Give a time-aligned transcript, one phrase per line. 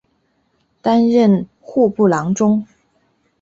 [0.81, 2.65] 担任户部郎中。